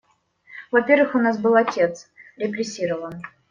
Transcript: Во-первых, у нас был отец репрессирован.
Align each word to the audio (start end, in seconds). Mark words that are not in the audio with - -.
Во-первых, 0.71 1.13
у 1.13 1.19
нас 1.19 1.37
был 1.37 1.53
отец 1.55 2.09
репрессирован. 2.35 3.21